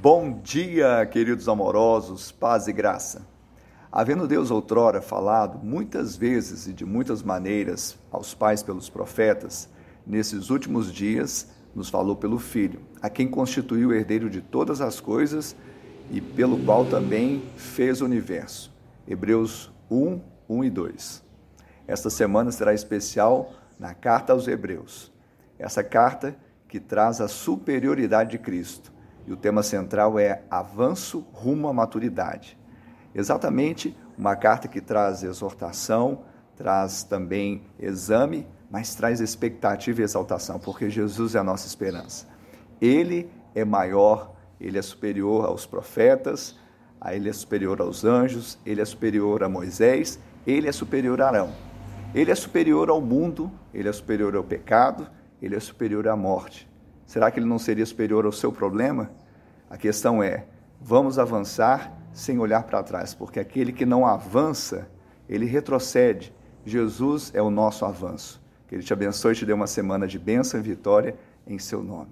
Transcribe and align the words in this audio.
Bom 0.00 0.38
dia, 0.44 1.04
queridos 1.06 1.48
amorosos, 1.48 2.30
paz 2.30 2.68
e 2.68 2.72
graça. 2.72 3.26
Havendo 3.90 4.28
Deus 4.28 4.48
outrora 4.48 5.02
falado 5.02 5.58
muitas 5.58 6.14
vezes 6.16 6.68
e 6.68 6.72
de 6.72 6.84
muitas 6.84 7.20
maneiras 7.20 7.98
aos 8.08 8.32
pais 8.32 8.62
pelos 8.62 8.88
profetas, 8.88 9.68
nesses 10.06 10.50
últimos 10.50 10.92
dias 10.92 11.48
nos 11.74 11.90
falou 11.90 12.14
pelo 12.14 12.38
Filho, 12.38 12.80
a 13.02 13.10
quem 13.10 13.26
constituiu 13.26 13.88
o 13.88 13.92
herdeiro 13.92 14.30
de 14.30 14.40
todas 14.40 14.80
as 14.80 15.00
coisas 15.00 15.56
e 16.12 16.20
pelo 16.20 16.64
qual 16.64 16.84
também 16.84 17.42
fez 17.56 18.00
o 18.00 18.04
universo. 18.04 18.72
Hebreus 19.04 19.68
1, 19.90 20.20
1 20.48 20.64
e 20.64 20.70
2. 20.70 21.24
Esta 21.88 22.08
semana 22.08 22.52
será 22.52 22.72
especial 22.72 23.52
na 23.76 23.94
carta 23.94 24.32
aos 24.32 24.46
Hebreus. 24.46 25.10
Essa 25.58 25.82
carta 25.82 26.36
que 26.68 26.78
traz 26.78 27.20
a 27.20 27.26
superioridade 27.26 28.30
de 28.30 28.38
Cristo 28.38 28.96
e 29.28 29.32
o 29.32 29.36
tema 29.36 29.62
central 29.62 30.18
é 30.18 30.42
Avanço 30.50 31.20
rumo 31.34 31.68
à 31.68 31.72
maturidade. 31.72 32.58
Exatamente 33.14 33.94
uma 34.16 34.34
carta 34.34 34.66
que 34.66 34.80
traz 34.80 35.22
exortação, 35.22 36.22
traz 36.56 37.02
também 37.02 37.62
exame, 37.78 38.46
mas 38.70 38.94
traz 38.94 39.20
expectativa 39.20 40.00
e 40.00 40.04
exaltação, 40.04 40.58
porque 40.58 40.88
Jesus 40.88 41.34
é 41.34 41.38
a 41.38 41.44
nossa 41.44 41.66
esperança. 41.66 42.26
Ele 42.80 43.30
é 43.54 43.66
maior, 43.66 44.34
ele 44.58 44.78
é 44.78 44.82
superior 44.82 45.44
aos 45.44 45.66
profetas, 45.66 46.56
ele 47.12 47.28
é 47.28 47.32
superior 47.32 47.82
aos 47.82 48.06
anjos, 48.06 48.58
ele 48.64 48.80
é 48.80 48.84
superior 48.84 49.44
a 49.44 49.48
Moisés, 49.48 50.18
ele 50.46 50.68
é 50.68 50.72
superior 50.72 51.20
a 51.20 51.28
Arão. 51.28 51.52
Ele 52.14 52.30
é 52.30 52.34
superior 52.34 52.88
ao 52.88 53.00
mundo, 53.02 53.52
ele 53.74 53.90
é 53.90 53.92
superior 53.92 54.34
ao 54.34 54.42
pecado, 54.42 55.06
ele 55.42 55.54
é 55.54 55.60
superior 55.60 56.08
à 56.08 56.16
morte. 56.16 56.66
Será 57.08 57.30
que 57.30 57.40
ele 57.40 57.46
não 57.46 57.58
seria 57.58 57.86
superior 57.86 58.26
ao 58.26 58.32
seu 58.32 58.52
problema? 58.52 59.10
A 59.70 59.78
questão 59.78 60.22
é: 60.22 60.44
vamos 60.78 61.18
avançar 61.18 61.90
sem 62.12 62.38
olhar 62.38 62.64
para 62.64 62.82
trás, 62.82 63.14
porque 63.14 63.40
aquele 63.40 63.72
que 63.72 63.86
não 63.86 64.06
avança, 64.06 64.86
ele 65.26 65.46
retrocede. 65.46 66.34
Jesus 66.66 67.30
é 67.34 67.40
o 67.40 67.50
nosso 67.50 67.86
avanço. 67.86 68.38
Que 68.68 68.74
ele 68.74 68.82
te 68.82 68.92
abençoe 68.92 69.32
e 69.32 69.36
te 69.36 69.46
dê 69.46 69.54
uma 69.54 69.66
semana 69.66 70.06
de 70.06 70.18
bênção 70.18 70.60
e 70.60 70.62
vitória 70.62 71.16
em 71.46 71.58
seu 71.58 71.82
nome. 71.82 72.10